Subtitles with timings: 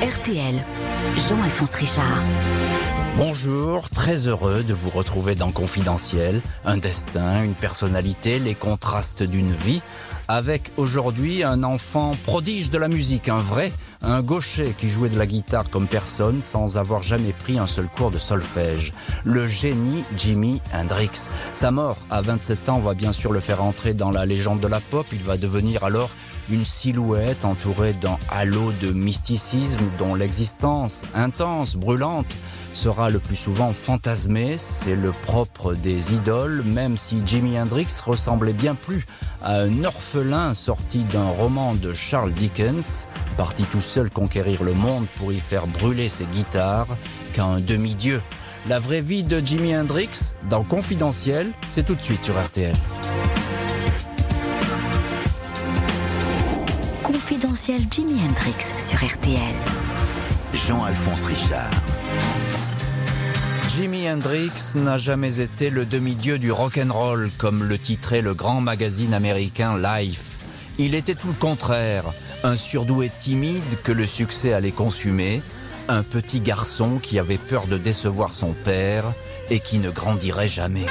[0.00, 0.64] RTL,
[1.28, 2.24] Jean-Alphonse Richard.
[3.18, 9.52] Bonjour, très heureux de vous retrouver dans Confidentiel, un destin, une personnalité, les contrastes d'une
[9.52, 9.82] vie,
[10.26, 15.18] avec aujourd'hui un enfant prodige de la musique, un vrai, un gaucher qui jouait de
[15.18, 18.94] la guitare comme personne sans avoir jamais pris un seul cours de solfège,
[19.24, 21.28] le génie Jimi Hendrix.
[21.52, 24.68] Sa mort à 27 ans va bien sûr le faire entrer dans la légende de
[24.68, 26.10] la pop, il va devenir alors
[26.50, 32.36] une silhouette entourée d'un halo de mysticisme dont l'existence intense, brûlante,
[32.72, 34.56] sera le plus souvent fantasmée.
[34.58, 39.06] C'est le propre des idoles, même si Jimi Hendrix ressemblait bien plus
[39.42, 45.06] à un orphelin sorti d'un roman de Charles Dickens, parti tout seul conquérir le monde
[45.16, 46.88] pour y faire brûler ses guitares,
[47.32, 48.20] qu'à un demi-dieu.
[48.68, 52.74] La vraie vie de Jimi Hendrix, dans Confidentiel, c'est tout de suite sur RTL.
[57.78, 59.38] Jimi Hendrix sur RTL.
[60.52, 61.70] Jean-Alphonse Richard.
[63.68, 69.14] Jimi Hendrix n'a jamais été le demi-dieu du rock'n'roll, comme le titrait le grand magazine
[69.14, 70.38] américain Life.
[70.78, 72.06] Il était tout le contraire,
[72.42, 75.40] un surdoué timide que le succès allait consumer,
[75.88, 79.04] un petit garçon qui avait peur de décevoir son père
[79.48, 80.86] et qui ne grandirait jamais.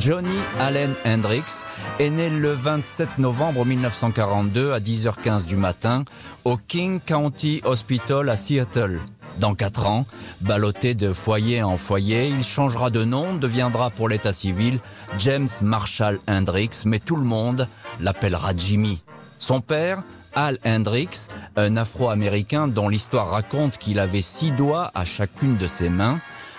[0.00, 1.64] Johnny Allen Hendrix
[2.00, 6.04] est né le 27 novembre 1942 à 10h15 du matin
[6.44, 8.98] au King County Hospital à Seattle.
[9.38, 10.06] Dans quatre ans,
[10.40, 14.78] ballotté de foyer en foyer, il changera de nom, deviendra pour l'état civil
[15.18, 17.68] James Marshall Hendrix, mais tout le monde
[18.00, 19.02] l'appellera Jimmy.
[19.36, 20.02] Son père,
[20.34, 25.90] Al Hendrix, un afro-américain dont l'histoire raconte qu'il avait six doigts à chacune de ses
[25.90, 26.18] mains,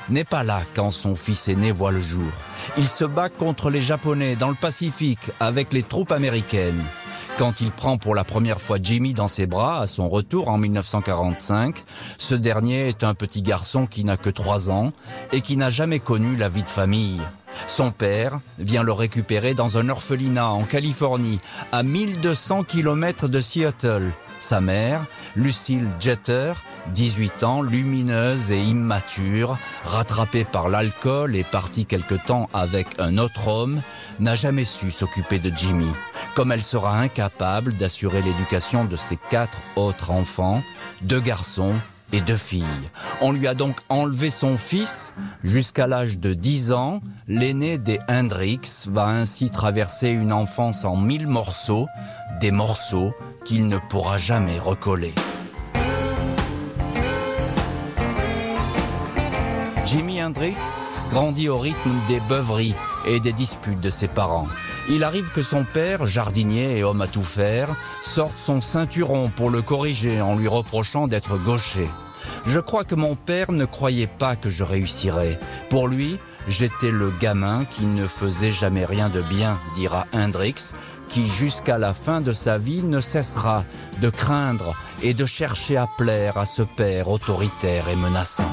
[0.10, 2.32] n'est pas là quand son fils aîné voit le jour.
[2.78, 6.84] Il se bat contre les Japonais dans le Pacifique avec les troupes américaines.
[7.38, 10.58] Quand il prend pour la première fois Jimmy dans ses bras à son retour en
[10.58, 11.84] 1945,
[12.18, 14.92] ce dernier est un petit garçon qui n'a que 3 ans
[15.32, 17.20] et qui n'a jamais connu la vie de famille.
[17.68, 21.40] Son père vient le récupérer dans un orphelinat en Californie,
[21.72, 24.12] à 1200 km de Seattle.
[24.42, 26.54] Sa mère, Lucille Jeter,
[26.96, 33.48] 18 ans, lumineuse et immature, rattrapée par l'alcool et partie quelque temps avec un autre
[33.48, 33.82] homme,
[34.20, 35.92] n'a jamais su s'occuper de Jimmy.
[36.34, 40.64] Comme elle sera incapable d'assurer l'éducation de ses quatre autres enfants,
[41.02, 41.76] deux garçons
[42.12, 42.64] et deux filles.
[43.22, 45.14] On lui a donc enlevé son fils
[45.44, 47.02] jusqu'à l'âge de 10 ans.
[47.28, 51.88] L'aîné des Hendrix va ainsi traverser une enfance en mille morceaux,
[52.40, 53.12] des morceaux
[53.46, 55.14] qu'il ne pourra jamais recoller.
[59.86, 60.56] Jimi Hendrix
[61.12, 64.48] grandit au rythme des beuveries et des disputes de ses parents.
[64.94, 67.70] Il arrive que son père, jardinier et homme à tout faire,
[68.02, 71.88] sorte son ceinturon pour le corriger en lui reprochant d'être gaucher.
[72.46, 75.40] Je crois que mon père ne croyait pas que je réussirais.
[75.70, 76.20] Pour lui,
[76.50, 80.74] j'étais le gamin qui ne faisait jamais rien de bien, dira Hendrix,
[81.08, 83.64] qui jusqu'à la fin de sa vie ne cessera
[84.02, 88.52] de craindre et de chercher à plaire à ce père autoritaire et menaçant.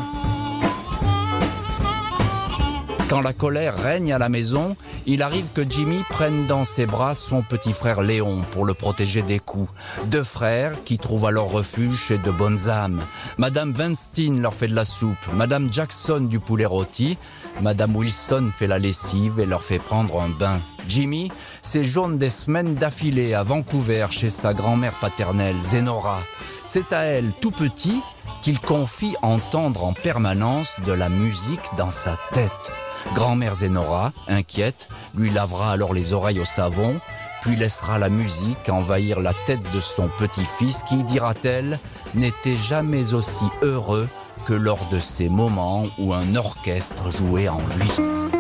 [3.09, 4.77] Quand la colère règne à la maison,
[5.07, 9.23] il arrive que Jimmy prenne dans ses bras son petit frère Léon pour le protéger
[9.23, 9.71] des coups.
[10.07, 13.01] Deux frères qui trouvent alors refuge chez de bonnes âmes.
[13.39, 17.17] Madame Weinstein leur fait de la soupe, Madame Jackson du poulet rôti,
[17.63, 20.61] Madame Wilson fait la lessive et leur fait prendre un bain.
[20.87, 21.33] Jimmy
[21.63, 26.19] séjourne des semaines d'affilée à Vancouver chez sa grand-mère paternelle, Zenora.
[26.67, 28.03] C'est à elle, tout petit,
[28.43, 32.73] qu'il confie entendre en permanence de la musique dans sa tête.
[33.15, 37.01] Grand-mère Zenora, inquiète, lui lavera alors les oreilles au savon,
[37.43, 41.79] puis laissera la musique envahir la tête de son petit-fils qui, dira-t-elle,
[42.15, 44.09] n'était jamais aussi heureux
[44.47, 48.38] que lors de ces moments où un orchestre jouait en lui.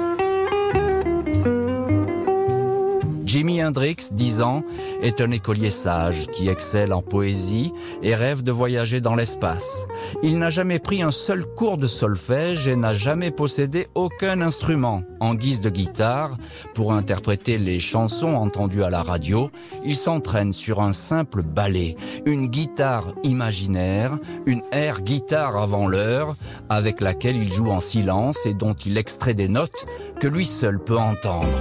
[3.28, 4.62] Jimi Hendrix, 10 ans,
[5.02, 9.86] est un écolier sage qui excelle en poésie et rêve de voyager dans l'espace.
[10.22, 15.02] Il n'a jamais pris un seul cours de solfège et n'a jamais possédé aucun instrument.
[15.20, 16.38] En guise de guitare,
[16.74, 19.50] pour interpréter les chansons entendues à la radio,
[19.84, 24.16] il s'entraîne sur un simple ballet, une guitare imaginaire,
[24.46, 26.34] une air guitare avant l'heure,
[26.70, 29.84] avec laquelle il joue en silence et dont il extrait des notes
[30.18, 31.58] que lui seul peut entendre.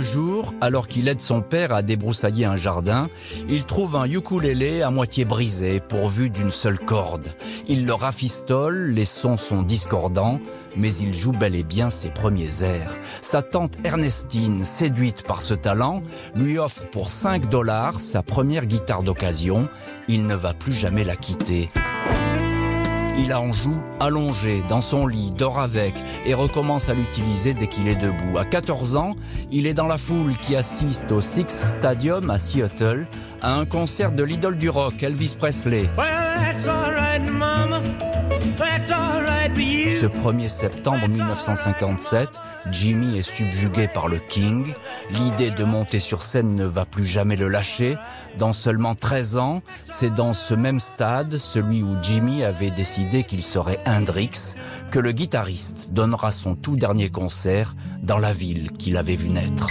[0.00, 3.10] Un jour, alors qu'il aide son père à débroussailler un jardin,
[3.50, 7.28] il trouve un ukulélé à moitié brisé, pourvu d'une seule corde.
[7.68, 10.40] Il le rafistole, les sons sont discordants,
[10.74, 12.96] mais il joue bel et bien ses premiers airs.
[13.20, 16.02] Sa tante Ernestine, séduite par ce talent,
[16.34, 19.68] lui offre pour 5 dollars sa première guitare d'occasion.
[20.08, 21.68] Il ne va plus jamais la quitter.
[23.22, 25.94] Il en joue allongé dans son lit, dort avec
[26.24, 28.38] et recommence à l'utiliser dès qu'il est debout.
[28.38, 29.14] À 14 ans,
[29.52, 33.06] il est dans la foule qui assiste au Six Stadium à Seattle
[33.42, 35.90] à un concert de l'idole du rock, Elvis Presley.
[39.90, 42.28] Ce 1er septembre 1957,
[42.70, 44.72] Jimmy est subjugué par le King.
[45.10, 47.96] L'idée de monter sur scène ne va plus jamais le lâcher.
[48.38, 53.42] Dans seulement 13 ans, c'est dans ce même stade, celui où Jimmy avait décidé qu'il
[53.42, 54.54] serait Hendrix,
[54.90, 59.66] que le guitariste donnera son tout dernier concert dans la ville qu'il avait vu naître.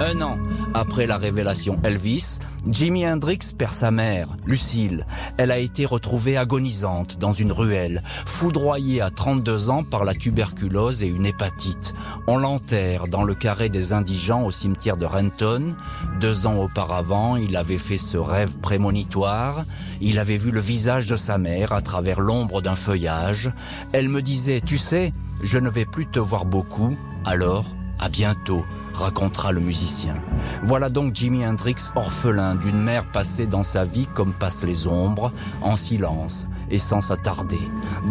[0.00, 0.38] Un an
[0.74, 5.06] après la révélation Elvis, Jimi Hendrix perd sa mère, Lucille.
[5.36, 11.04] Elle a été retrouvée agonisante dans une ruelle, foudroyée à 32 ans par la tuberculose
[11.04, 11.94] et une hépatite.
[12.26, 15.76] On l'enterre dans le carré des indigents au cimetière de Renton.
[16.20, 19.64] Deux ans auparavant, il avait fait ce rêve prémonitoire.
[20.00, 23.52] Il avait vu le visage de sa mère à travers l'ombre d'un feuillage.
[23.92, 25.12] Elle me disait, tu sais,
[25.42, 26.94] je ne vais plus te voir beaucoup,
[27.24, 27.64] alors
[28.00, 28.64] à bientôt
[28.94, 30.14] racontera le musicien.
[30.62, 35.32] Voilà donc Jimi Hendrix orphelin d'une mère passée dans sa vie comme passent les ombres,
[35.60, 37.58] en silence et sans s'attarder.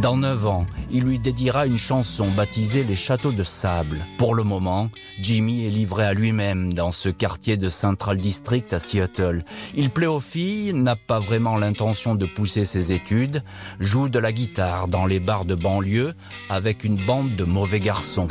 [0.02, 4.06] Dans neuf ans, il lui dédiera une chanson baptisée Les Châteaux de Sable.
[4.18, 4.90] Pour le moment,
[5.20, 9.44] Jimmy est livré à lui-même dans ce quartier de Central District à Seattle.
[9.76, 13.44] Il plaît aux filles, n'a pas vraiment l'intention de pousser ses études,
[13.80, 16.14] joue de la guitare dans les bars de banlieue
[16.50, 18.28] avec une bande de mauvais garçons.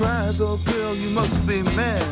[0.00, 2.02] Cries, oh girl, you must be mad.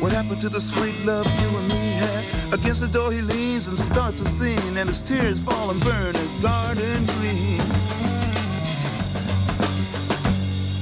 [0.00, 2.22] What happened to the sweet love you and me had?
[2.52, 6.14] Against the door he leans and starts a scene, and his tears fall and burn
[6.14, 7.60] a garden green.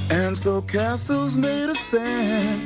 [0.09, 2.61] And so castles made of sand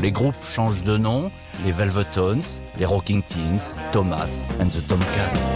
[0.00, 1.30] Les groupes changent de nom,
[1.64, 5.54] les Velvetones, les Rocking Teens, Thomas and the Tomcats.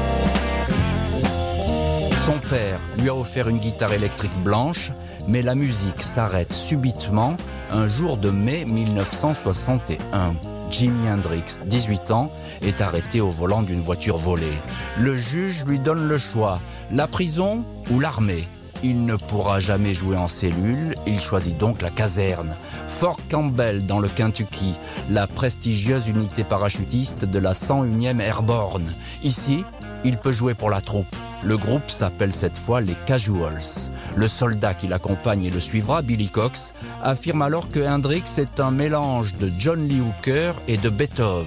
[2.19, 4.93] Son père lui a offert une guitare électrique blanche,
[5.27, 7.37] mais la musique s'arrête subitement
[7.71, 10.35] un jour de mai 1961.
[10.71, 12.31] Jimi Hendrix, 18 ans,
[12.61, 14.53] est arrêté au volant d'une voiture volée.
[14.99, 16.61] Le juge lui donne le choix,
[16.91, 18.47] la prison ou l'armée.
[18.83, 22.57] Il ne pourra jamais jouer en cellule, il choisit donc la caserne.
[22.89, 24.75] Fort Campbell dans le Kentucky,
[25.11, 28.93] la prestigieuse unité parachutiste de la 101e Airborne.
[29.23, 29.65] Ici,
[30.05, 31.17] il peut jouer pour la troupe.
[31.45, 33.91] Le groupe s'appelle cette fois les Casuals.
[34.17, 38.71] Le soldat qui l'accompagne et le suivra, Billy Cox, affirme alors que Hendrix est un
[38.71, 41.47] mélange de John Lee Hooker et de Beethoven.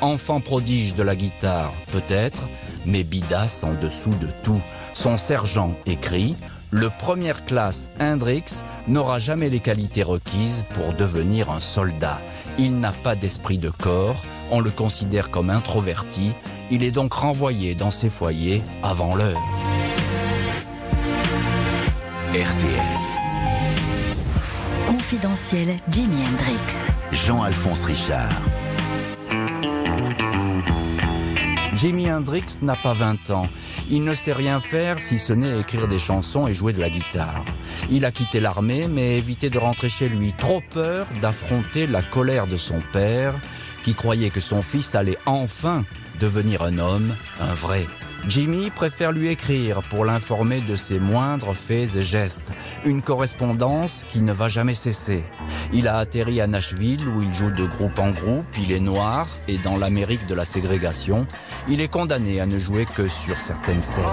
[0.00, 2.48] Enfant prodige de la guitare, peut-être,
[2.86, 4.60] mais bidasse en dessous de tout.
[4.92, 6.36] Son sergent écrit
[6.74, 12.22] le première classe Hendrix n'aura jamais les qualités requises pour devenir un soldat.
[12.58, 16.32] Il n'a pas d'esprit de corps, on le considère comme introverti,
[16.72, 19.42] il est donc renvoyé dans ses foyers avant l'heure.
[22.32, 22.98] RTL.
[24.86, 26.90] Confidentiel Jimi Hendrix.
[27.10, 28.32] Jean-Alphonse Richard.
[31.76, 33.48] Jimi Hendrix n'a pas 20 ans.
[33.90, 36.88] Il ne sait rien faire si ce n'est écrire des chansons et jouer de la
[36.88, 37.44] guitare.
[37.90, 42.46] Il a quitté l'armée mais évité de rentrer chez lui, trop peur d'affronter la colère
[42.46, 43.34] de son père
[43.82, 45.84] qui croyait que son fils allait enfin
[46.20, 47.86] devenir un homme, un vrai.
[48.28, 52.52] Jimmy préfère lui écrire pour l'informer de ses moindres faits et gestes,
[52.84, 55.24] une correspondance qui ne va jamais cesser.
[55.72, 59.26] Il a atterri à Nashville où il joue de groupe en groupe, il est noir
[59.48, 61.26] et dans l'Amérique de la ségrégation,
[61.68, 64.04] il est condamné à ne jouer que sur certaines scènes.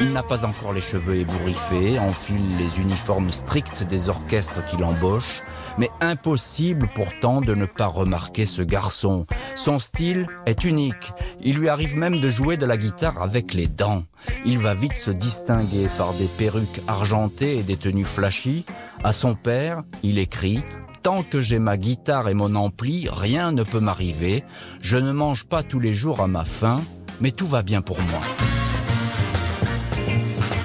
[0.00, 5.42] Il n'a pas encore les cheveux ébouriffés, enfile les uniformes stricts des orchestres qui l'embauchent,
[5.78, 9.24] mais impossible pourtant de ne pas remarquer ce garçon.
[9.54, 11.12] Son style est unique.
[11.40, 14.02] Il lui arrive même de jouer de la guitare avec les dents.
[14.44, 18.64] Il va vite se distinguer par des perruques argentées et des tenues flashy.
[19.04, 20.60] À son père, il écrit
[21.04, 24.42] Tant que j'ai ma guitare et mon ampli, rien ne peut m'arriver.
[24.82, 26.80] Je ne mange pas tous les jours à ma faim,
[27.20, 28.22] mais tout va bien pour moi.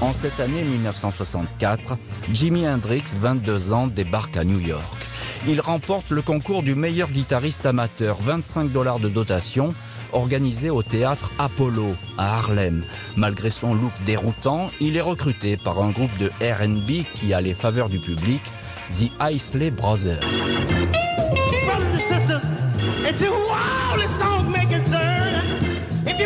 [0.02, 1.98] En cette année 1964,
[2.32, 5.10] Jimi Hendrix, 22 ans, débarque à New York.
[5.48, 9.76] Il remporte le concours du meilleur guitariste amateur, 25 dollars de dotation,
[10.14, 12.84] organisé au théâtre Apollo à Harlem.
[13.18, 17.54] Malgré son look déroutant, il est recruté par un groupe de RB qui a les
[17.54, 18.42] faveurs du public,
[18.92, 20.20] The Isley Brothers.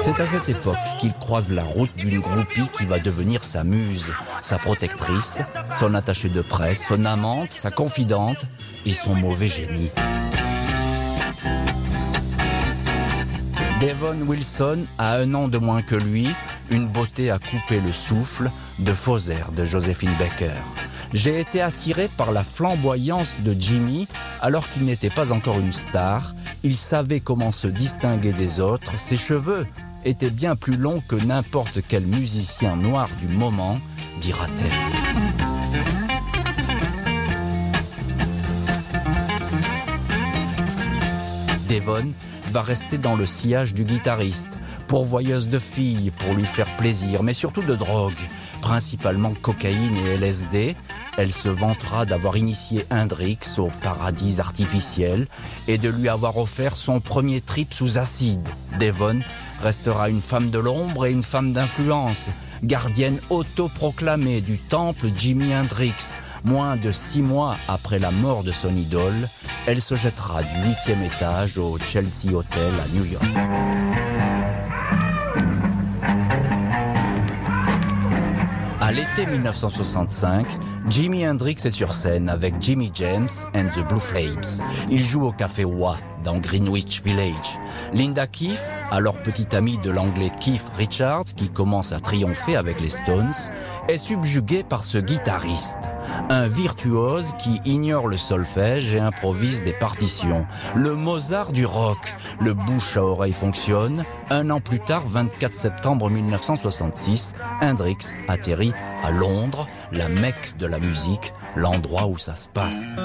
[0.04, 4.12] C'est à cette époque qu'il croise la route d'une groupie qui va devenir sa muse,
[4.42, 5.40] sa protectrice,
[5.80, 8.46] son attachée de presse, son amante, sa confidente
[8.86, 9.92] et son mauvais génie.
[13.80, 16.28] Devon Wilson a un an de moins que lui,
[16.70, 19.20] une beauté à couper le souffle, de faux
[19.56, 20.52] de Josephine Baker.
[21.14, 24.10] J'ai été attiré par la flamboyance de Jimmy
[24.42, 26.36] alors qu'il n'était pas encore une star.
[26.64, 28.98] Il savait comment se distinguer des autres.
[28.98, 29.66] Ses cheveux
[30.06, 33.80] étaient bien plus longs que n'importe quel musicien noir du moment,
[34.20, 34.72] dira-t-elle.
[41.70, 42.14] Devon
[42.54, 47.34] va rester dans le sillage du guitariste, pourvoyeuse de filles pour lui faire plaisir, mais
[47.34, 48.14] surtout de drogue,
[48.62, 50.76] principalement cocaïne et LSD.
[51.18, 55.26] Elle se vantera d'avoir initié Hendrix au paradis artificiel
[55.68, 58.48] et de lui avoir offert son premier trip sous acide.
[58.80, 59.20] Devon
[59.64, 62.30] restera une femme de l'ombre et une femme d'influence,
[62.64, 66.20] gardienne autoproclamée du temple Jimi Hendrix.
[66.44, 69.30] Moins de six mois après la mort de son idole,
[69.66, 73.24] elle se jettera du huitième étage au Chelsea Hotel à New York.
[78.82, 80.46] À l'été 1965,
[80.90, 84.68] Jimi Hendrix est sur scène avec Jimmy James and the Blue Flames.
[84.92, 87.60] Il joue au café Wa dans Greenwich Village.
[87.94, 92.90] Linda Keith, alors petite amie de l'anglais Keith Richards qui commence à triompher avec les
[92.90, 93.34] Stones,
[93.88, 95.80] est subjuguée par ce guitariste.
[96.30, 100.46] Un virtuose qui ignore le solfège et improvise des partitions.
[100.76, 102.14] Le Mozart du rock.
[102.42, 104.06] Le bouche à oreille fonctionne.
[104.30, 110.80] Un an plus tard, 24 septembre 1966, Hendrix atterrit à Londres, la Mecque de la
[110.80, 112.96] musique, l'endroit où ça se passe.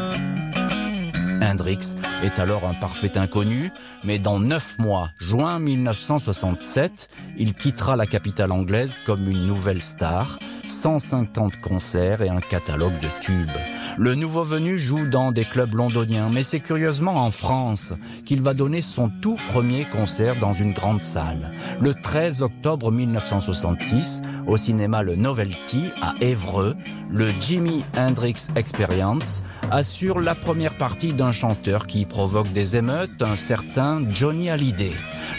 [1.43, 3.73] Hendrix est alors un parfait inconnu,
[4.05, 10.39] mais dans neuf mois, juin 1967, il quittera la capitale anglaise comme une nouvelle star,
[10.67, 13.49] 150 concerts et un catalogue de tubes.
[13.97, 18.55] Le nouveau venu joue dans des clubs londoniens, mais c'est curieusement en France qu'il va
[18.55, 21.53] donner son tout premier concert dans une grande salle.
[21.81, 26.75] Le 13 octobre 1966, au cinéma Le Novelty à Évreux,
[27.11, 33.37] le Jimi Hendrix Experience assure la première partie d'un chanteur qui provoque des émeutes, un
[33.37, 34.93] certain Johnny Hallyday.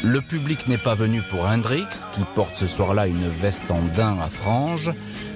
[0.04, 4.18] Le public n'est pas venu pour Hendrix, qui porte ce soir-là une veste en daim
[4.22, 4.92] à franges,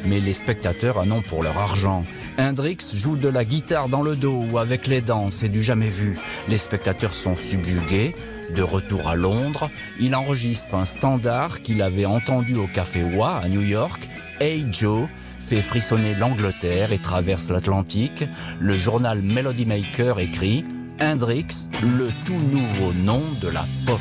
[0.05, 2.05] mais les spectateurs en ont pour leur argent.
[2.39, 5.89] Hendrix joue de la guitare dans le dos ou avec les dents, c'est du jamais
[5.89, 6.17] vu.
[6.49, 8.15] Les spectateurs sont subjugués.
[8.55, 9.69] De retour à Londres,
[9.99, 14.07] il enregistre un standard qu'il avait entendu au Café Wa à New York,
[14.39, 15.07] Hey Joe,
[15.43, 18.23] fait frissonner l'Angleterre et traverse l'Atlantique.
[18.59, 20.63] Le journal Melody Maker écrit
[21.01, 23.99] Hendrix, le tout nouveau nom de la pop.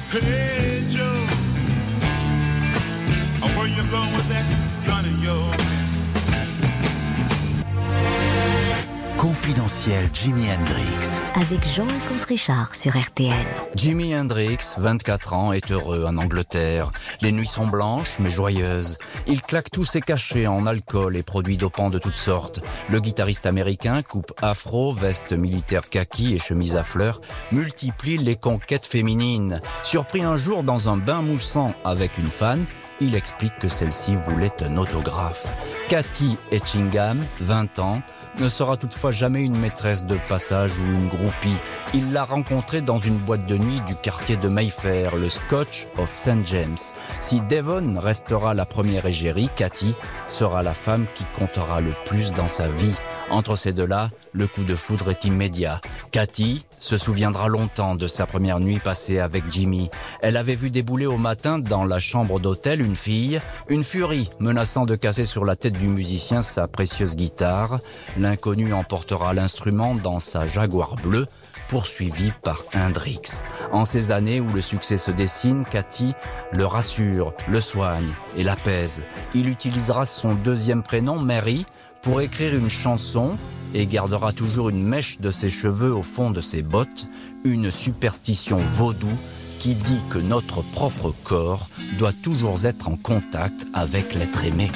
[9.42, 11.20] Confidentiel Jimi Hendrix.
[11.34, 13.44] Avec Jean-Alphonse Richard sur RTL.
[13.74, 16.92] Jimi Hendrix, 24 ans, est heureux en Angleterre.
[17.22, 18.98] Les nuits sont blanches mais joyeuses.
[19.26, 22.60] Il claque tous ses cachets en alcool et produits dopants de toutes sortes.
[22.88, 27.20] Le guitariste américain, coupe afro, veste militaire kaki et chemise à fleurs,
[27.50, 29.60] multiplie les conquêtes féminines.
[29.82, 32.64] Surpris un jour dans un bain moussant avec une fan,
[33.00, 35.52] il explique que celle-ci voulait un autographe.
[35.88, 38.02] Cathy Etchingham, 20 ans,
[38.38, 41.56] ne sera toutefois jamais une maîtresse de passage ou une groupie.
[41.94, 46.10] Il l'a rencontrée dans une boîte de nuit du quartier de Mayfair, le Scotch of
[46.10, 46.44] St.
[46.44, 46.78] James.
[47.20, 49.94] Si Devon restera la première égérie, Cathy
[50.26, 52.96] sera la femme qui comptera le plus dans sa vie.
[53.30, 55.80] Entre ces deux-là, le coup de foudre est immédiat.
[56.10, 59.88] Cathy se souviendra longtemps de sa première nuit passée avec Jimmy.
[60.20, 64.84] Elle avait vu débouler au matin dans la chambre d'hôtel une fille, une furie menaçant
[64.84, 67.78] de casser sur la tête du musicien sa précieuse guitare.
[68.18, 71.26] L'inconnu emportera l'instrument dans sa Jaguar bleue
[71.68, 73.44] poursuivi par Hendrix.
[73.70, 76.14] En ces années où le succès se dessine, Cathy
[76.52, 79.04] le rassure, le soigne et l'apaise.
[79.34, 81.64] Il utilisera son deuxième prénom, Mary,
[82.02, 83.38] pour écrire une chanson
[83.74, 87.08] et gardera toujours une mèche de ses cheveux au fond de ses bottes,
[87.44, 89.10] une superstition vaudou
[89.58, 94.70] qui dit que notre propre corps doit toujours être en contact avec l'être aimé.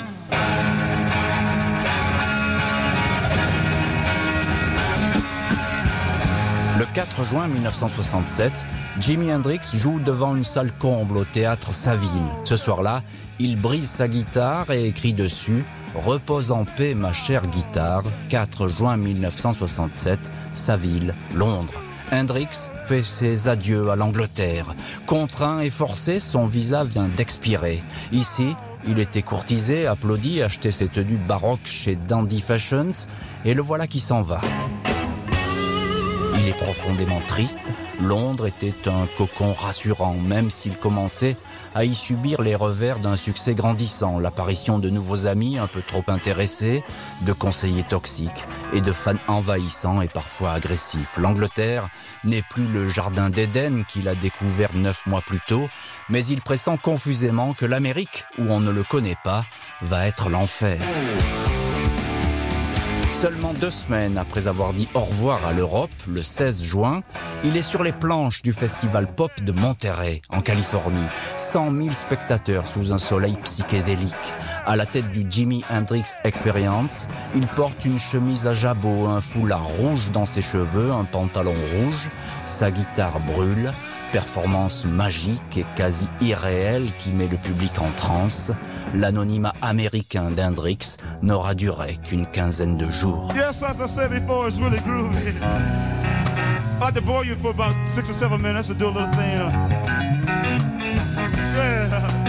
[6.78, 8.66] Le 4 juin 1967,
[9.00, 12.08] Jimi Hendrix joue devant une salle comble au théâtre Saville.
[12.44, 13.00] Ce soir-là,
[13.38, 15.64] il brise sa guitare et écrit dessus
[15.94, 20.18] Repose en paix ma chère guitare, 4 juin 1967,
[20.52, 21.82] Saville, Londres.
[22.12, 24.74] Hendrix fait ses adieux à l'Angleterre.
[25.06, 27.82] Contraint et forcé, son visa vient d'expirer.
[28.12, 28.54] Ici,
[28.86, 33.08] il était courtisé, applaudi, acheté ses tenues baroques chez Dandy Fashions,
[33.44, 34.40] et le voilà qui s'en va.
[36.38, 37.72] Il est profondément triste.
[38.00, 41.36] Londres était un cocon rassurant, même s'il commençait
[41.76, 46.02] à y subir les revers d'un succès grandissant, l'apparition de nouveaux amis un peu trop
[46.08, 46.82] intéressés,
[47.20, 51.18] de conseillers toxiques et de fans envahissants et parfois agressifs.
[51.18, 51.90] L'Angleterre
[52.24, 55.68] n'est plus le jardin d'Éden qu'il a découvert neuf mois plus tôt,
[56.08, 59.44] mais il pressent confusément que l'Amérique, où on ne le connaît pas,
[59.82, 60.80] va être l'enfer.
[63.12, 67.02] Seulement deux semaines après avoir dit au revoir à l'Europe, le 16 juin,
[67.44, 70.98] il est sur les planches du festival pop de Monterrey, en Californie.
[71.38, 74.34] 100 000 spectateurs sous un soleil psychédélique.
[74.66, 79.66] À la tête du Jimi Hendrix Experience, il porte une chemise à jabot, un foulard
[79.66, 82.08] rouge dans ses cheveux, un pantalon rouge.
[82.44, 83.72] Sa guitare brûle
[84.12, 88.52] performance magique et quasi irréelle qui met le public en transe,
[88.94, 93.32] l'anonymat américain d'Hendrix n'aura duré qu'une quinzaine de jours.
[93.34, 95.32] Yes, as I said before, it's really groovy.
[96.80, 99.10] I have to bore you for about six or seven minutes to do a little
[99.12, 99.40] thing.
[101.56, 102.26] Yeah.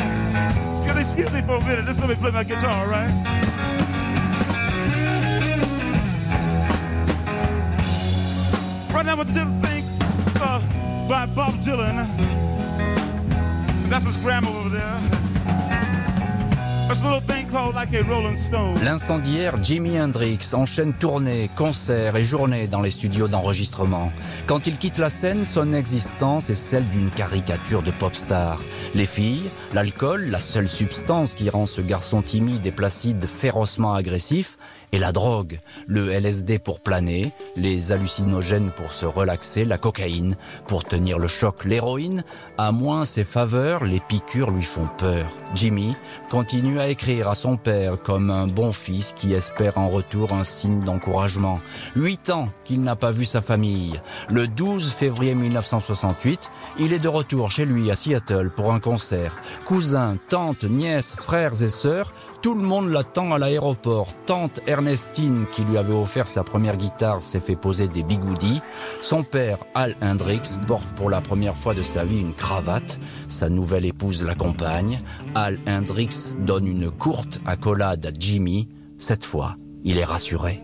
[1.07, 1.85] Excuse me for a minute.
[1.85, 3.09] Just let me play my guitar, all right?
[8.93, 9.56] Right now, what thing uh,
[11.07, 12.05] by Bob Dylan.
[13.89, 14.99] That's his grandma over there.
[16.87, 18.75] That's a little thing called like a Rolling Stone.
[18.83, 24.11] L'incendiaire Jimi Hendrix enchaîne tournées, concerts et journées dans les studios d'enregistrement.
[24.45, 28.61] Quand il quitte la scène, son existence est celle d'une caricature de pop star.
[28.95, 34.57] Les filles, l'alcool, la seule substance qui rend ce garçon timide et placide férocement agressif,
[34.91, 40.35] et la drogue, le LSD pour planer, les hallucinogènes pour se relaxer, la cocaïne
[40.65, 42.23] pour tenir le choc, l'héroïne,
[42.57, 45.27] à moins ses faveurs, les piqûres lui font peur.
[45.53, 45.95] Jimmy
[46.29, 50.43] continue à écrire à son père comme un bon fils qui espère en retour un
[50.43, 51.59] signe d'encouragement.
[51.95, 53.99] Huit ans qu'il n'a pas vu sa famille.
[54.29, 59.35] Le 12 février 1968, il est de retour chez lui à Seattle pour un concert.
[59.65, 64.13] Cousins, tantes, nièces, frères et sœurs tout le monde l'attend à l'aéroport.
[64.25, 68.61] Tante Ernestine, qui lui avait offert sa première guitare, s'est fait poser des bigoudis.
[69.01, 72.99] Son père, Al Hendrix, porte pour la première fois de sa vie une cravate.
[73.27, 74.99] Sa nouvelle épouse l'accompagne.
[75.35, 78.67] Al Hendrix donne une courte accolade à Jimmy.
[78.97, 80.61] Cette fois, il est rassuré.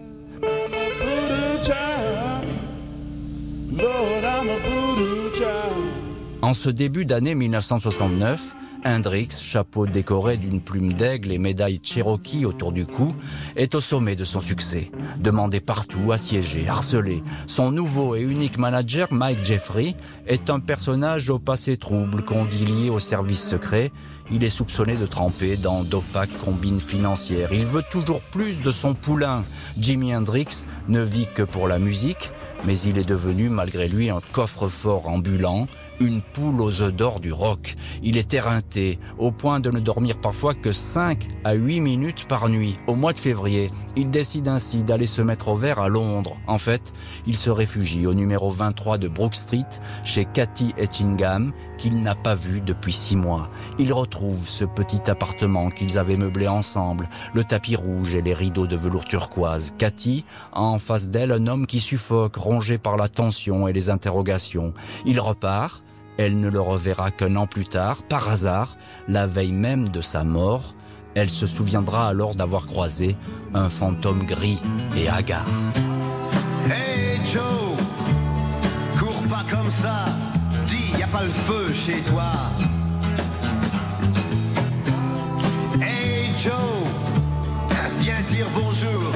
[6.41, 8.55] En ce début d'année 1969,
[8.85, 13.15] Hendrix, chapeau décoré d'une plume d'aigle et médaille Cherokee autour du cou,
[13.55, 14.91] est au sommet de son succès.
[15.19, 19.95] Demandé partout, assiégé, harcelé, son nouveau et unique manager, Mike Jeffrey,
[20.27, 23.91] est un personnage au passé trouble qu'on dit lié au service secret.
[24.31, 27.51] Il est soupçonné de tremper dans d'opaques combines financières.
[27.51, 29.43] Il veut toujours plus de son poulain.
[29.77, 32.31] Jimi Hendrix ne vit que pour la musique,
[32.65, 35.67] mais il est devenu malgré lui un coffre-fort ambulant,
[35.99, 37.75] une poule aux œufs d'or du rock.
[38.01, 42.49] Il est éreinté, au point de ne dormir parfois que 5 à 8 minutes par
[42.49, 42.75] nuit.
[42.87, 46.37] Au mois de février, il décide ainsi d'aller se mettre au vert à Londres.
[46.47, 46.93] En fait,
[47.27, 49.63] il se réfugie au numéro 23 de Brook Street,
[50.03, 53.49] chez Cathy Etchingham, qu'il n'a pas vu depuis six mois.
[53.77, 58.67] Il retrouve ce petit appartement qu'ils avaient meublé ensemble, le tapis rouge et les rideaux
[58.67, 59.73] de velours turquoise.
[59.77, 64.73] Cathy, en face d'elle, un homme qui suffoque, rongé par la tension et les interrogations.
[65.05, 65.83] Il repart,
[66.17, 70.23] elle ne le reverra qu'un an plus tard, par hasard, la veille même de sa
[70.23, 70.75] mort.
[71.15, 73.15] Elle se souviendra alors d'avoir croisé
[73.53, 74.59] un fantôme gris
[74.95, 75.45] et hagard.
[76.65, 77.43] Hey Joe,
[78.99, 80.05] cours pas comme ça.
[80.65, 82.31] Dis, y a pas le feu chez toi.
[85.81, 86.51] Hey Joe,
[87.99, 89.11] viens dire bonjour,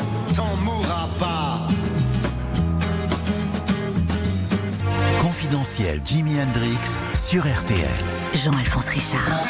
[5.28, 7.82] Confidentiel Jimi Hendrix sur RTL.
[8.34, 9.44] Jean-Alphonse Richard.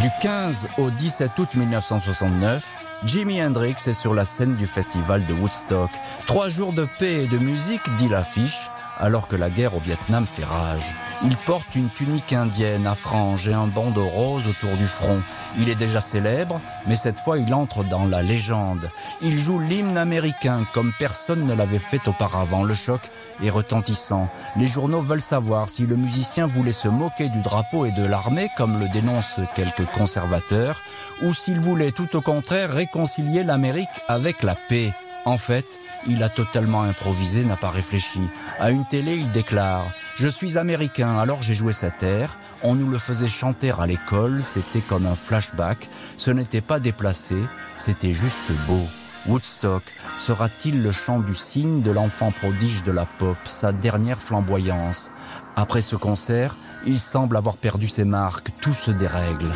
[0.00, 5.34] Du 15 au 17 août 1969, Jimi Hendrix est sur la scène du festival de
[5.34, 5.90] Woodstock.
[6.26, 10.26] Trois jours de paix et de musique, dit l'affiche, alors que la guerre au Vietnam
[10.26, 10.94] fait rage.
[11.24, 15.20] Il porte une tunique indienne à franges et un bandeau rose autour du front.
[15.58, 18.90] Il est déjà célèbre, mais cette fois il entre dans la légende.
[19.22, 22.64] Il joue l'hymne américain comme personne ne l'avait fait auparavant.
[22.64, 23.00] Le choc
[23.42, 24.28] est retentissant.
[24.56, 28.48] Les journaux veulent savoir si le musicien voulait se moquer du drapeau et de l'armée,
[28.56, 30.80] comme le dénoncent quelques conservateurs,
[31.22, 34.92] ou s'il voulait tout au contraire réconcilier l'Amérique avec la paix.
[35.28, 38.22] En fait, il a totalement improvisé, n'a pas réfléchi.
[38.58, 39.84] À une télé, il déclare
[40.16, 42.38] Je suis américain, alors j'ai joué cette air.
[42.62, 45.90] On nous le faisait chanter à l'école, c'était comme un flashback.
[46.16, 47.36] Ce n'était pas déplacé,
[47.76, 48.80] c'était juste beau.
[49.26, 49.82] Woodstock
[50.16, 55.10] sera-t-il le chant du cygne de l'enfant prodige de la pop, sa dernière flamboyance?
[55.56, 59.52] Après ce concert, il semble avoir perdu ses marques, tout se dérègle.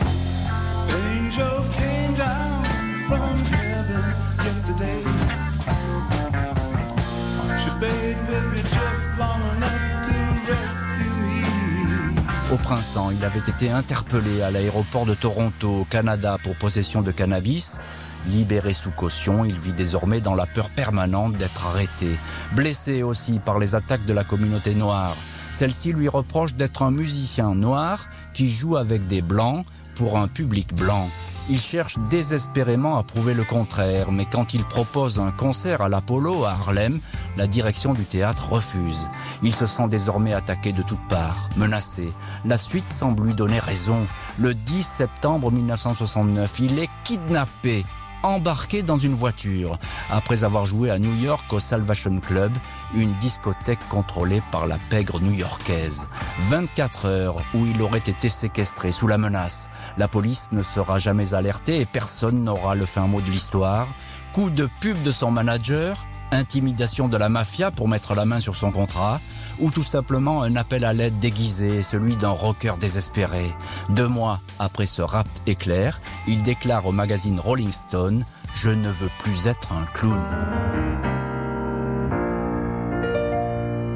[12.52, 17.10] Au printemps, il avait été interpellé à l'aéroport de Toronto, au Canada, pour possession de
[17.10, 17.80] cannabis.
[18.28, 22.10] Libéré sous caution, il vit désormais dans la peur permanente d'être arrêté.
[22.54, 25.16] Blessé aussi par les attaques de la communauté noire.
[25.50, 30.74] Celle-ci lui reproche d'être un musicien noir qui joue avec des blancs pour un public
[30.74, 31.08] blanc.
[31.48, 36.44] Il cherche désespérément à prouver le contraire, mais quand il propose un concert à l'Apollo
[36.44, 37.00] à Harlem,
[37.36, 39.08] la direction du théâtre refuse.
[39.42, 42.12] Il se sent désormais attaqué de toutes parts, menacé.
[42.44, 44.06] La suite semble lui donner raison.
[44.38, 47.84] Le 10 septembre 1969, il est kidnappé
[48.22, 49.78] embarqué dans une voiture
[50.10, 52.52] après avoir joué à New York au Salvation Club,
[52.94, 56.08] une discothèque contrôlée par la pègre new-yorkaise.
[56.40, 59.70] 24 heures où il aurait été séquestré sous la menace.
[59.98, 63.88] La police ne sera jamais alertée et personne n'aura le fin mot de l'histoire.
[64.32, 68.56] Coup de pub de son manager, intimidation de la mafia pour mettre la main sur
[68.56, 69.20] son contrat,
[69.60, 73.54] ou tout simplement un appel à l'aide déguisé, celui d'un rocker désespéré.
[73.90, 79.10] Deux mois après ce rap éclair, il déclare au magazine Rolling Stone Je ne veux
[79.20, 81.11] plus être un clown.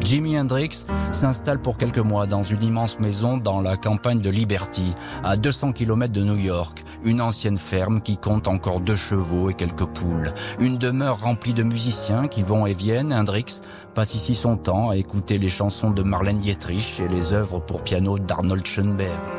[0.07, 4.95] Jimi Hendrix s'installe pour quelques mois dans une immense maison dans la campagne de Liberty,
[5.25, 9.55] à 200 km de New York, une ancienne ferme qui compte encore deux chevaux et
[9.55, 13.13] quelques poules, une demeure remplie de musiciens qui vont et viennent.
[13.13, 13.63] Hendrix
[13.97, 17.83] passe ici son temps à écouter les chansons de Marlène Dietrich et les œuvres pour
[17.83, 19.35] piano d'Arnold Schoenberg.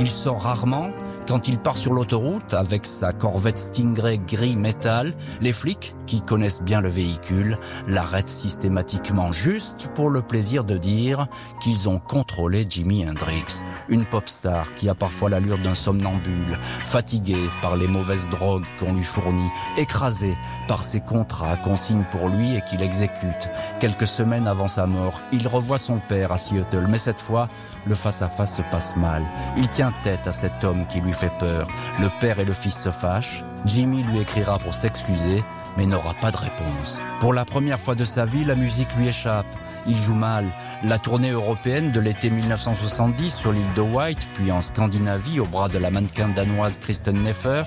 [0.00, 0.90] Il sort rarement,
[1.28, 6.62] quand il part sur l'autoroute avec sa Corvette Stingray gris métal, les flics, qui connaissent
[6.62, 11.26] bien le véhicule, l'arrêtent systématiquement juste pour le plaisir de dire
[11.62, 17.36] qu'ils ont contrôlé Jimi Hendrix, une pop star qui a parfois l'allure d'un somnambule, fatigué
[17.60, 20.34] par les mauvaises drogues qu'on lui fournit, écrasé
[20.66, 23.50] par ses contrats qu'on signe pour lui et qu'il exécute.
[23.78, 27.48] Quelques semaines avant sa mort, il revoit son père à Seattle, mais cette fois,
[27.86, 29.22] le face-à-face se passe mal.
[29.58, 31.68] Il tient tête à cet homme qui lui fait peur.
[32.00, 33.44] Le père et le fils se fâchent.
[33.66, 35.44] Jimmy lui écrira pour s'excuser,
[35.78, 37.00] mais n'aura pas de réponse.
[37.20, 39.46] Pour la première fois de sa vie, la musique lui échappe.
[39.86, 40.44] Il joue mal.
[40.82, 45.68] La tournée européenne de l'été 1970 sur l'île de White, puis en Scandinavie au bras
[45.68, 47.62] de la mannequin danoise Kristen Neffer,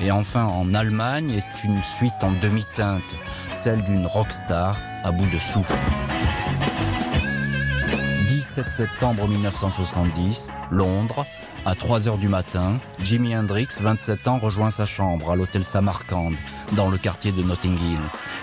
[0.00, 3.16] et enfin en Allemagne est une suite en demi-teinte,
[3.48, 5.74] celle d'une rockstar à bout de souffle.
[8.28, 11.24] 17 septembre 1970, Londres,
[11.66, 16.32] à 3 heures du matin, Jimi Hendrix, 27 ans, rejoint sa chambre à l'hôtel Samarkand,
[16.72, 17.98] dans le quartier de Notting Hill.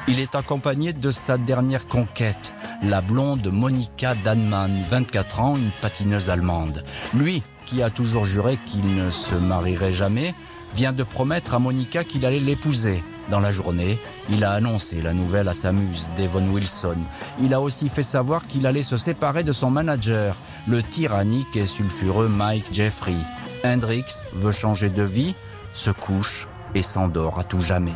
[0.08, 2.54] Il est accompagné de sa dernière conquête,
[2.84, 6.84] la blonde Monica Danman, 24 ans, une patineuse allemande.
[7.14, 10.34] Lui, qui a toujours juré qu'il ne se marierait jamais,
[10.76, 13.04] vient de promettre à Monica qu'il allait l'épouser.
[13.30, 13.98] Dans la journée,
[14.30, 16.98] il a annoncé la nouvelle à sa muse, Devon Wilson.
[17.42, 20.36] Il a aussi fait savoir qu'il allait se séparer de son manager,
[20.68, 23.16] le tyrannique et sulfureux Mike Jeffrey.
[23.64, 25.36] Hendrix veut changer de vie,
[25.74, 27.94] se couche et s'endort à tout jamais.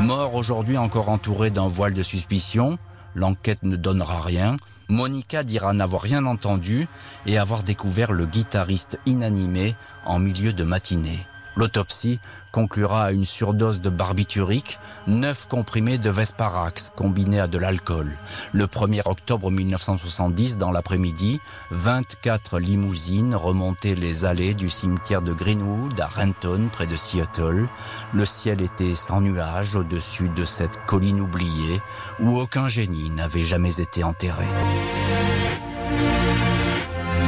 [0.00, 2.78] Mort aujourd'hui encore entouré d'un voile de suspicion,
[3.14, 4.56] l'enquête ne donnera rien.
[4.88, 6.86] Monica dira n'avoir rien entendu
[7.26, 11.18] et avoir découvert le guitariste inanimé en milieu de matinée.
[11.56, 12.20] L'autopsie
[12.52, 18.12] conclura à une surdose de barbiturique, neuf comprimés de Vesparax combinés à de l'alcool.
[18.52, 21.40] Le 1er octobre 1970, dans l'après-midi,
[21.70, 27.68] 24 limousines remontaient les allées du cimetière de Greenwood à Renton, près de Seattle.
[28.12, 31.80] Le ciel était sans nuages au-dessus de cette colline oubliée
[32.20, 34.46] où aucun génie n'avait jamais été enterré.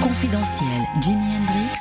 [0.03, 1.79] Confidentiel, Jimi Hendrix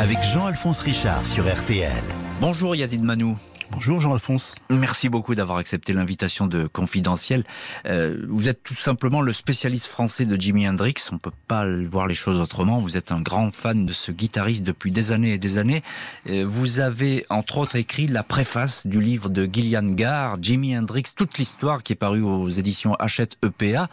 [0.00, 2.02] avec Jean-Alphonse Richard sur RTL.
[2.40, 3.36] Bonjour Yazid Manou.
[3.70, 4.54] Bonjour Jean-Alphonse.
[4.70, 7.44] Merci beaucoup d'avoir accepté l'invitation de Confidentiel.
[7.84, 10.94] Euh, vous êtes tout simplement le spécialiste français de Jimi Hendrix.
[11.12, 12.78] On peut pas voir les choses autrement.
[12.78, 15.82] Vous êtes un grand fan de ce guitariste depuis des années et des années.
[16.30, 21.12] Euh, vous avez entre autres écrit la préface du livre de Gillian Gare, Jimi Hendrix,
[21.14, 23.90] toute l'histoire qui est parue aux éditions Hachette EPA.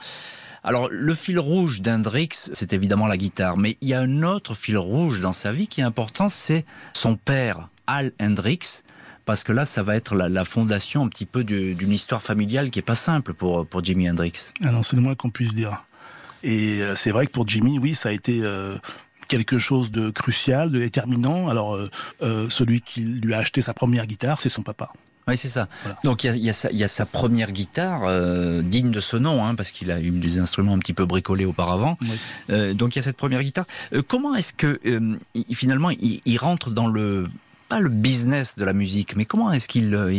[0.68, 4.54] Alors, le fil rouge d'Hendrix, c'est évidemment la guitare, mais il y a un autre
[4.54, 8.84] fil rouge dans sa vie qui est important, c'est son père, Al Hendrix,
[9.24, 12.80] parce que là, ça va être la, fondation un petit peu d'une histoire familiale qui
[12.80, 14.52] est pas simple pour, pour Jimi Hendrix.
[14.62, 15.84] Ah non, c'est le moins qu'on puisse dire.
[16.44, 18.78] Et euh, c'est vrai que pour Jimmy, oui, ça a été euh,
[19.30, 21.48] quelque chose de crucial, de déterminant.
[21.48, 21.80] Alors,
[22.22, 24.92] euh, celui qui lui a acheté sa première guitare, c'est son papa.
[25.28, 25.68] Oui, c'est ça.
[26.04, 30.00] Donc il y, a, sa première guitare digne de ce nom, hein, parce qu'il a
[30.00, 31.98] eu des instruments un petit peu bricolés auparavant.
[32.50, 33.66] donc il y a cette première guitare.
[34.08, 34.80] comment est-ce que
[35.52, 37.26] finalement il, rentre dans le
[37.68, 40.14] pas le business de la musique, mais comment est-ce qu'il, euh,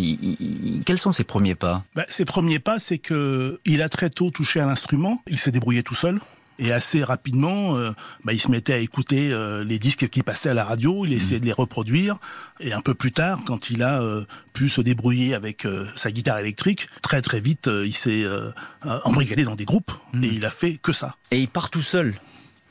[0.84, 1.84] quels sont ses premiers pas?
[1.94, 5.22] Bah, Ses premiers pas, c'est que il a très tôt touché à l'instrument.
[5.26, 6.20] Il s'est débrouillé tout seul.
[6.58, 7.92] Et assez rapidement, euh,
[8.24, 11.12] bah, il se mettait à écouter euh, les disques qui passaient à la radio, il
[11.12, 11.40] essayait mmh.
[11.40, 12.16] de les reproduire.
[12.60, 14.02] Et un peu plus tard, quand il a
[14.52, 18.24] pu se débrouiller avec sa guitare électrique, très très vite, il s'est
[19.04, 20.24] embrigadé dans des groupes mmh.
[20.24, 21.14] et il a fait que ça.
[21.30, 22.14] Et il part tout seul,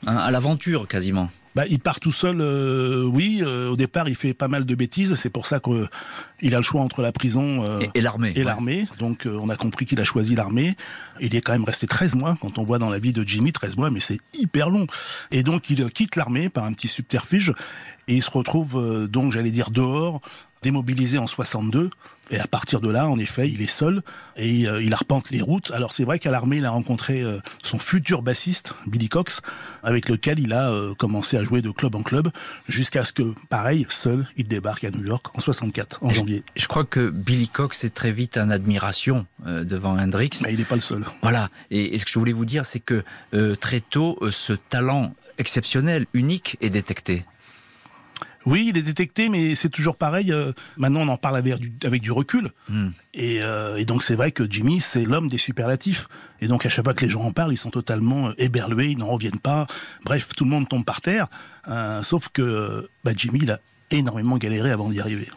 [0.06, 1.30] hein, à l'aventure quasiment.
[1.54, 3.40] Bah, il part tout seul, euh, oui.
[3.42, 5.14] Euh, au départ, il fait pas mal de bêtises.
[5.14, 8.32] C'est pour ça qu'il a le choix entre la prison euh, et, l'armée.
[8.36, 8.86] Et l'armée.
[8.98, 10.76] Donc, on a compris qu'il a choisi l'armée.
[11.20, 12.36] Il est quand même resté 13 mois.
[12.40, 14.86] Quand on voit dans la vie de Jimmy, 13 mois, mais c'est hyper long.
[15.30, 17.52] Et donc, il quitte l'armée par un petit subterfuge.
[18.08, 20.20] Et il se retrouve, donc, j'allais dire, dehors,
[20.62, 21.90] démobilisé en 62.
[22.30, 24.02] Et à partir de là, en effet, il est seul
[24.36, 25.70] et euh, il arpente les routes.
[25.70, 29.40] Alors c'est vrai qu'à l'armée, il a rencontré euh, son futur bassiste, Billy Cox,
[29.82, 32.28] avec lequel il a euh, commencé à jouer de club en club,
[32.68, 36.44] jusqu'à ce que, pareil, seul, il débarque à New York en 64, en janvier.
[36.54, 40.30] Je, crois que Billy Cox est très vite en admiration devant Hendrix.
[40.44, 41.04] Mais il n'est pas le seul.
[41.22, 41.48] Voilà.
[41.70, 43.04] Et, ce que je voulais vous dire, c'est que
[43.60, 47.24] très tôt, ce talent exceptionnel, unique, est détecté.
[48.48, 50.32] Oui, il est détecté, mais c'est toujours pareil.
[50.32, 52.50] Euh, maintenant, on en parle avec du, avec du recul.
[52.70, 52.88] Hmm.
[53.18, 56.08] Euh, et, donc, c'est vrai que Jimmy, c'est l'homme des superlatifs.
[56.40, 58.92] Et donc, à chaque fois que les gens en parlent, ils sont totalement euh, éberlués,
[58.92, 59.66] ils n'en reviennent pas.
[60.04, 61.26] Bref, tout le monde tombe par terre.
[62.02, 65.28] sauf que bah, Jimmy, il a énormément galéré avant d'y arriver.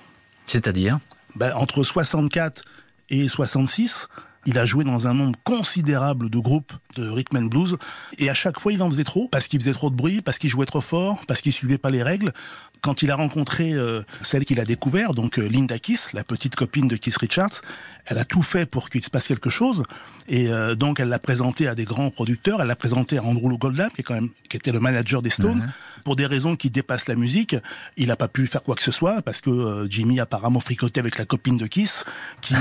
[0.48, 1.00] C'est-à-dire?
[1.36, 2.64] Bah, Entre 64
[3.10, 4.08] et 66,
[4.46, 7.78] il a joué dans un nombre considérable de groupes de rhythm and blues
[8.18, 10.40] et à chaque fois il en faisait trop parce qu'il faisait trop de bruit, parce
[10.40, 12.34] qu'il jouait trop fort, parce qu'il suivait pas les règles.
[12.82, 16.56] Quand il a rencontré euh, celle qu'il a découvert, donc euh, Linda Kiss, la petite
[16.56, 17.62] copine de Keith Richards,
[18.06, 19.84] elle a tout fait pour qu'il se passe quelque chose
[20.28, 23.58] et euh, donc elle l'a présenté à des grands producteurs, elle l'a présenté à Andrew
[23.58, 25.60] Goldham qui est quand même qui était le manager des Stones.
[25.60, 25.72] Mhm.
[26.04, 27.56] Pour des raisons qui dépassent la musique,
[27.96, 31.20] il n'a pas pu faire quoi que ce soit parce que Jimmy apparemment fricotait avec
[31.20, 32.04] la copine de Kiss,
[32.42, 32.56] qui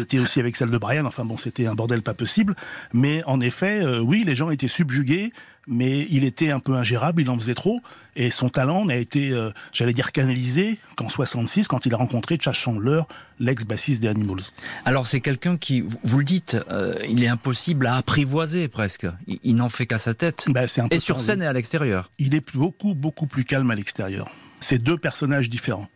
[0.00, 1.04] était aussi avec celle de Brian.
[1.04, 2.54] Enfin bon, c'était un bordel pas possible.
[2.92, 5.32] Mais en effet, oui, les gens étaient subjugués
[5.66, 7.80] mais il était un peu ingérable, il en faisait trop,
[8.16, 12.38] et son talent n'a été, euh, j'allais dire, canalisé qu'en 66, quand il a rencontré
[12.40, 13.02] Chas Chandler,
[13.38, 14.42] l'ex-bassiste des Animals.
[14.84, 19.06] Alors c'est quelqu'un qui, vous le dites, euh, il est impossible à apprivoiser presque.
[19.26, 20.46] Il, n'en fait qu'à sa tête.
[20.48, 22.10] Bah, et sur scène et à l'extérieur.
[22.18, 24.30] Il est beaucoup, beaucoup plus calme à l'extérieur.
[24.60, 25.88] C'est deux personnages différents.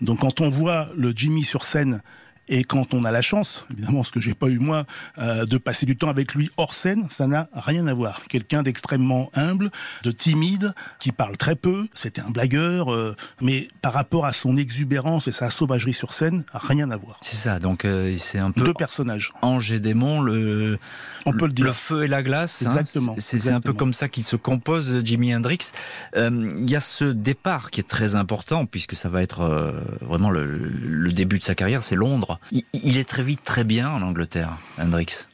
[0.00, 2.02] Donc quand on voit le Jimmy sur scène
[2.48, 4.86] et quand on a la chance, évidemment, ce que j'ai pas eu moi,
[5.18, 8.22] euh, de passer du temps avec lui hors scène, ça n'a rien à voir.
[8.28, 9.70] Quelqu'un d'extrêmement humble,
[10.02, 11.88] de timide, qui parle très peu.
[11.92, 16.44] C'était un blagueur, euh, mais par rapport à son exubérance et sa sauvagerie sur scène,
[16.52, 17.18] rien à voir.
[17.22, 17.58] C'est ça.
[17.58, 19.32] Donc euh, c'est un peu deux personnages.
[19.42, 20.78] Ange et démon, le
[21.26, 21.66] on peut le dire.
[21.66, 22.62] Le feu et la glace.
[22.62, 22.70] Hein.
[22.70, 23.14] Exactement.
[23.18, 25.70] c'est un peu comme ça qu'il se compose, Jimi Hendrix.
[26.16, 30.46] Il y a ce départ qui est très important puisque ça va être vraiment le,
[30.46, 32.37] le début de sa carrière, c'est Londres.
[32.50, 35.26] Il, est très vite très bien en Angleterre, Hendrix.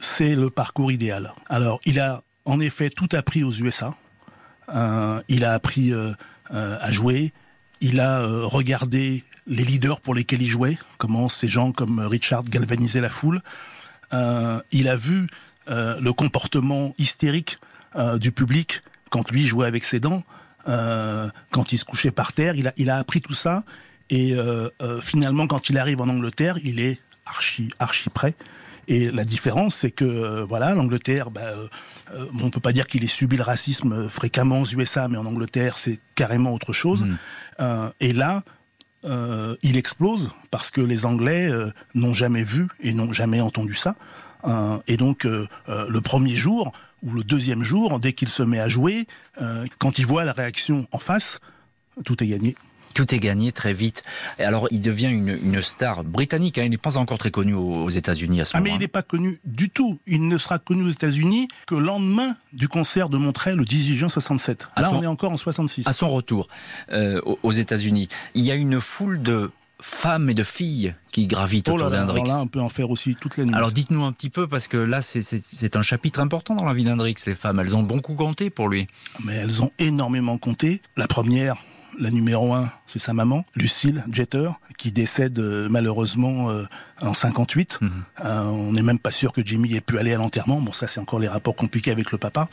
[0.00, 1.34] C'est le parcours idéal.
[1.48, 3.94] Alors, il a en effet tout appris aux USA.
[4.74, 6.12] Euh, il a appris euh,
[6.52, 7.32] euh, à jouer.
[7.80, 13.00] Il a regardé les leaders pour lesquels il jouait, comment ces gens comme Richard galvanisaient
[13.00, 13.40] la foule.
[14.12, 15.28] il a vu
[15.68, 17.58] le comportement hystérique
[18.16, 20.24] du public quand lui jouait avec ses dents,
[20.66, 22.56] quand il se couchait par terre.
[22.56, 23.62] Il a, il a appris tout ça
[24.10, 28.34] et euh, euh, finalement, quand il arrive en Angleterre, il est archi, archi prêt.
[28.90, 31.42] Et la différence, c'est que euh, voilà, l'Angleterre, bah,
[32.14, 35.26] euh, on peut pas dire qu'il ait subi le racisme fréquemment aux USA, mais en
[35.26, 37.04] Angleterre, c'est carrément autre chose.
[37.04, 37.90] Mm.
[38.00, 38.42] et là,
[39.62, 41.50] il explose parce que les Anglais
[41.94, 43.94] n'ont jamais vu et n'ont jamais entendu ça.
[44.86, 49.06] et donc, le premier jour ou le deuxième jour, dès qu'il se met à jouer,
[49.78, 51.40] quand il voit la réaction en face,
[52.04, 52.54] tout est gagné.
[52.98, 54.02] Tout est gagné très vite.
[54.40, 56.58] Et alors, il devient une, une star britannique.
[56.58, 56.64] Hein.
[56.64, 58.70] Il n'est pas encore très connu aux, États-Unis à ce Ah, moment.
[58.72, 60.00] mais il n'est pas connu du tout.
[60.08, 63.96] Il ne sera connu aux États-Unis que le lendemain du concert de Montréal le 18
[63.96, 64.68] juin 67.
[64.74, 65.86] À Là, son- on est encore en 66.
[65.86, 66.48] À son retour
[66.92, 71.68] euh, aux- États-Unis, il y a une foule de femmes et de filles qui gravitent
[71.68, 72.24] Oh autour d'Hendrix.
[72.26, 73.54] là, on peut en faire aussi toute la nuit.
[73.54, 76.82] Alors dites-nous un petit peu, parce que là, c'est- un chapitre important dans la vie
[76.82, 77.14] d'Hendrix.
[77.26, 78.88] Les femmes, elles ont beaucoup compté pour lui.
[79.24, 80.82] Mais elles ont énormément compté.
[80.96, 81.56] La première,
[81.98, 86.64] la numéro un, c'est sa maman, Lucille Jeter, qui décède euh, malheureusement euh,
[87.02, 87.78] en 58.
[87.80, 87.90] Mhm.
[88.24, 90.60] Euh, on n'est même pas sûr que Jimmy ait pu aller à l'enterrement.
[90.60, 92.48] Bon, ça, c'est encore les rapports compliqués avec le papa.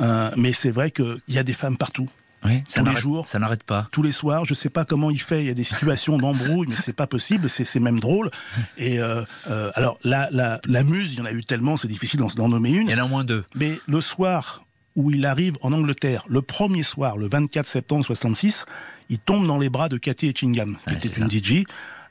[0.00, 2.08] Euh, mais c'est vrai qu'il y a des femmes partout.
[2.44, 3.26] Oui, ça Tous les jours.
[3.26, 3.88] Ça n'arrête pas.
[3.90, 4.44] tous les soirs.
[4.44, 5.40] Je sais pas comment il fait.
[5.40, 7.48] Il y a des situations d'embrouille, mais c'est pas possible.
[7.48, 8.30] C'est même drôle.
[8.76, 11.88] Et euh, euh, alors la, la la muse, il y en a eu tellement, c'est
[11.88, 12.88] difficile d'en nommer Il une.
[12.90, 13.44] y en a au moins deux.
[13.56, 14.62] Mais le soir
[14.96, 18.64] où il arrive en Angleterre, le premier soir, le 24 septembre 66,
[19.10, 21.36] il tombe dans les bras de Cathy Etchingham, qui Ouais, était une ça.
[21.38, 21.64] DJ.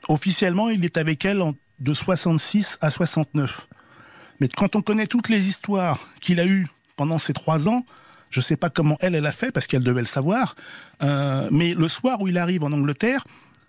[0.08, 1.42] Officiellement, il est avec elle
[1.80, 3.66] de 66 à 69.
[4.40, 7.84] Mais quand on connaît toutes les histoires qu'il a eues pendant ces trois ans,
[8.30, 10.54] je sais pas comment elle, elle a fait, parce qu'elle devait le savoir.
[11.02, 13.24] Euh, mais le soir où il arrive en Angleterre,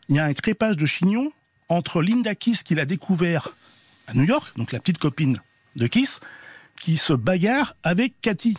[0.10, 1.32] il y a un crépage de chignon
[1.70, 3.50] entre Linda Kiss qu'il a découvert
[4.08, 5.42] à New York, donc la petite copine
[5.76, 6.20] de Kiss,
[6.82, 8.58] qui se bagarre avec Cathy,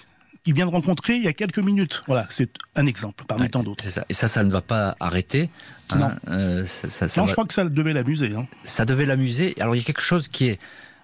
[0.48, 2.02] qu'il vient de rencontrer il y a quelques minutes.
[2.06, 3.84] Voilà, c'est un exemple parmi Ouais, tant d'autres.
[3.84, 4.06] C'est ça.
[4.08, 5.50] Et ça, ça ne va pas arrêter.
[5.90, 5.98] hein.
[5.98, 6.10] Non.
[6.28, 8.34] Euh, ça, ça- ça Non, va- je crois que ça devait l'amuser.
[8.34, 8.46] Hein.
[8.64, 9.54] ça devait l'amuser.
[9.60, 10.58] Alors il y a quelque chose qui est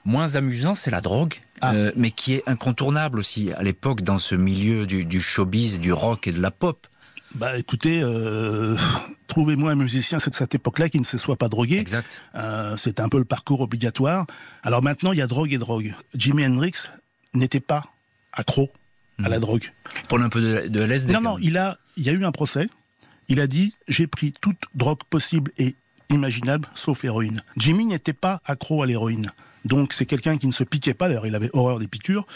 [0.07, 1.75] moins amusant, c'est la drogue, Ah.
[1.75, 5.93] euh, mais qui est incontournable aussi à l'époque dans ce milieu du, du showbiz, du
[5.93, 6.87] rock et de la pop.
[7.35, 8.77] Bah écoutez, euh,
[9.29, 11.79] trouvez-moi un musicien de cette époque-là qui ne se soit pas drogué.
[11.79, 12.23] Exact.
[12.35, 14.25] Euh, c'est un peu le parcours obligatoire.
[14.63, 15.95] Alors maintenant, il y a drogue et drogue.
[16.15, 16.73] Jimi Hendrix
[17.35, 17.85] n'était pas
[18.33, 18.71] accro
[19.23, 19.73] à la drogue.
[20.09, 21.13] Prenez un peu de, de.
[21.13, 22.69] Non, non, il a, il y a eu un procès.
[23.29, 25.77] Il a dit j'ai pris toute drogue possible et
[26.11, 27.41] imaginable, sauf l'héroïne.
[27.57, 29.31] Jimmy n'était pas accro à l'héroïne.
[29.65, 31.09] Donc c'est quelqu'un qui ne se piquait pas.
[31.09, 32.27] D'ailleurs, il avait horreur des piqûres.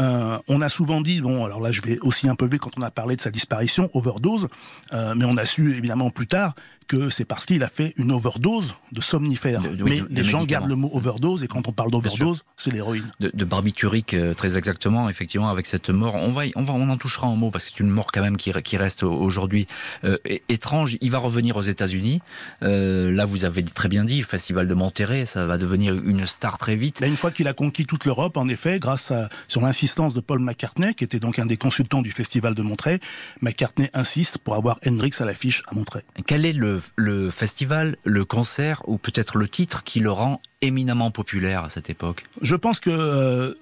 [0.00, 2.78] Euh, on a souvent dit, bon, alors là, je vais aussi un peu vite quand
[2.78, 4.48] on a parlé de sa disparition, overdose,
[4.92, 6.54] euh, mais on a su évidemment plus tard
[6.88, 9.60] que c'est parce qu'il a fait une overdose de somnifères.
[9.62, 11.90] De- de- oui, mais de- les gens gardent le mot overdose et quand on parle
[11.90, 13.04] d'overdose, c'est l'héroïne.
[13.20, 16.96] de, barbiturique euh, très exactement effectivement avec cette mort on va on va on en
[16.96, 19.66] touchera un mot parce que c'est une mort quand même qui, qui reste au- aujourd'hui
[20.04, 20.16] euh,
[20.48, 22.20] étrange il va revenir aux États-Unis
[22.62, 26.26] Euh, là vous avez très bien dit le festival de Monterrey ça va devenir une
[26.26, 29.28] star très vite Là, une fois qu'il a conquis toute l'Europe, en effet, grâce à,
[29.46, 32.98] sur l'insistance de Paul McCartney, qui était donc un des consultants du festival de Montreuil,
[33.42, 36.02] McCartney insiste pour avoir Hendrix à l'affiche à Montreuil.
[36.26, 41.10] quel est le, le festival le concert ou peut-être le titre qui le rend éminemment
[41.10, 42.24] populaire à cette époque?
[42.42, 43.54] Je pense que euh,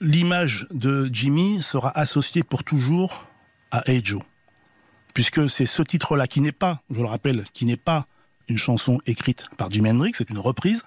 [0.00, 3.26] l'image de Jimmy sera associée pour toujours
[3.70, 4.22] à Hey Joe.
[5.14, 8.06] Puisque c'est ce titre-là qui n'est pas, je le rappelle, qui n'est pas
[8.48, 10.84] une chanson écrite par Jimi Hendrix, c'est une reprise.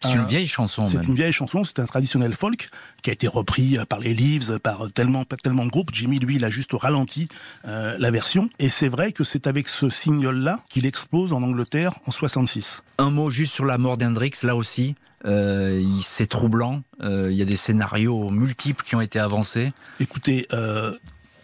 [0.00, 2.70] C'est une Euh, vieille chanson C'est une vieille chanson, c'est un traditionnel folk
[3.02, 5.90] qui a été repris euh, par les Leaves, par tellement, tellement de groupes.
[5.92, 7.28] Jimmy, lui, il a juste ralenti
[7.66, 8.48] euh, la version.
[8.58, 12.82] Et c'est vrai que c'est avec ce single-là qu'il explose en Angleterre en 66.
[12.98, 14.94] Un mot juste sur la mort d'Hendrix, là aussi.
[15.24, 16.82] Euh, c'est troublant.
[17.02, 19.72] Euh, il y a des scénarios multiples qui ont été avancés.
[19.98, 20.46] Écoutez,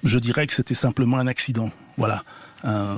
[0.05, 1.71] je dirais que c'était simplement un accident.
[1.97, 2.23] Voilà.
[2.65, 2.97] Euh,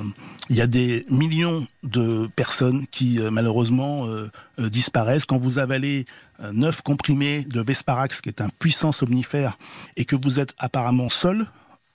[0.48, 4.30] Il y a des millions de personnes qui euh, malheureusement euh,
[4.70, 5.26] disparaissent.
[5.26, 6.04] Quand vous avalez
[6.40, 9.58] euh, neuf comprimés de Vesparax, qui est un puissant somnifère,
[9.96, 11.46] et que vous êtes apparemment seul,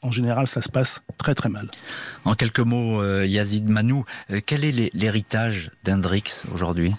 [0.02, 1.68] en général, ça se passe très très mal.
[2.26, 4.04] En quelques mots, Yazid Manou,
[4.48, 6.96] quel est l'hé- l'héritage d'Hendrix aujourd'hui?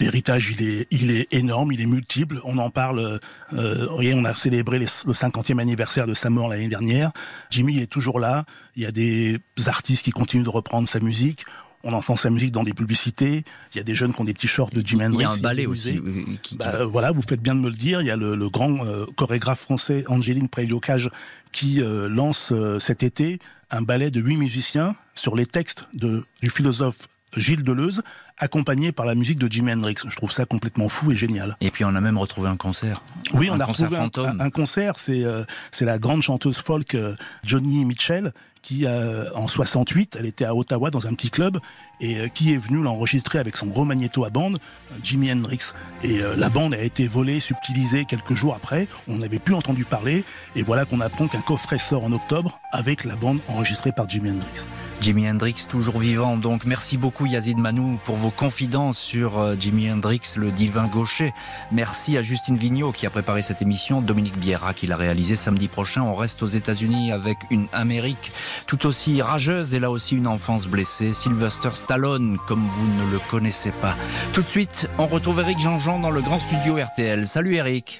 [0.00, 2.40] L'héritage, il est, il est énorme, il est multiple.
[2.44, 3.18] On en parle.
[3.52, 7.10] Euh, voyez, on a célébré les- le 50e anniversaire de sa mort l'année dernière.
[7.50, 8.44] Jimmy, il est toujours là.
[8.76, 11.44] Il y a des artistes qui continuent de reprendre sa musique.
[11.84, 13.44] On entend sa musique dans des publicités.
[13.72, 15.18] Il y a des jeunes qui ont des t-shirts de Jimi Hendrix.
[15.18, 16.00] Il y a un ballet aussi.
[16.42, 18.00] qui- Bah, voilà, vous faites bien de me le dire.
[18.00, 21.08] Il y a le, le grand euh, chorégraphe français Angéline Préliocage
[21.52, 23.38] qui euh, lance euh, cet été
[23.70, 26.98] un ballet de huit musiciens sur les textes de, du philosophe
[27.36, 28.02] Gilles Deleuze,
[28.38, 29.96] accompagné par la musique de Jimi Hendrix.
[30.08, 31.56] Je trouve ça complètement fou et génial.
[31.60, 33.02] Et puis on a même retrouvé un concert.
[33.34, 34.40] Oui, Un on a concert retrouvé un, fantôme.
[34.40, 34.98] un- un concert.
[34.98, 37.14] C'est euh, c'est la grande chanteuse folk euh,
[37.44, 41.58] Johnny Mitchell qui, euh, en 68, elle était à Ottawa dans un petit club
[42.00, 44.58] et qui est venue l'enregistrer avec son gros magnéto à bande,
[45.02, 45.72] Jimi Hendrix.
[46.02, 48.88] Et la bande a été volée, subtilisée quelques jours après.
[49.06, 50.24] On n'avait plus entendu parler.
[50.56, 54.30] Et voilà qu'on apprend qu'un coffret sort en octobre avec la bande enregistrée par Jimi
[54.32, 54.66] Hendrix.
[55.00, 56.36] Jimi Hendrix toujours vivant.
[56.36, 61.32] Donc merci beaucoup Yazid Manou pour vos confidences sur euh, Jimi Hendrix, le divin gaucher.
[61.70, 65.68] Merci à Justine Vignot qui a préparé cette émission, Dominique Biera qui l'a réalisé samedi
[65.68, 66.02] prochain.
[66.02, 68.32] On reste aux États-Unis avec une Amérique
[68.66, 71.14] tout aussi rageuse et là aussi une enfance blessée.
[71.14, 73.96] Sylvester Stallone, comme vous ne le connaissez pas.
[74.32, 77.26] Tout de suite, on retrouve Eric Jean-Jean dans le grand studio RTL.
[77.26, 77.96] Salut Eric.